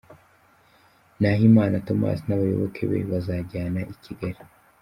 Nahimana 1.19 1.75
Tomas 1.87 2.19
n’abayoboke 2.25 2.83
be 2.89 2.99
bazajyana 3.11 3.81
i 3.93 3.95
Kigali 4.03 4.41